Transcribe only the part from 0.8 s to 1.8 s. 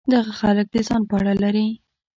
ځان په اړه لري.